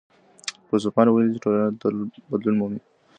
فيلسوفانو 0.67 1.11
ويلي 1.13 1.29
دي 1.31 1.35
چي 1.35 1.43
ټولنه 1.49 1.75
تل 1.81 1.95
بدلون 2.31 2.55
مومي. 2.59 2.79